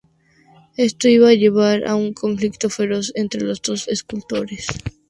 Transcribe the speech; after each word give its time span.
Esto 0.77 1.07
iba 1.09 1.29
a 1.29 1.33
llevar 1.35 1.83
a 1.85 1.93
un 1.95 2.13
conflicto 2.15 2.71
feroz 2.71 3.11
entre 3.13 3.41
los 3.41 3.61
dos 3.61 3.87
escultores. 3.87 4.65